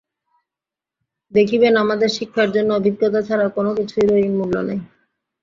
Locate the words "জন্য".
2.55-2.69